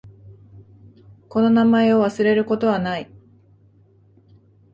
[1.29, 3.11] この名前を忘れることはない。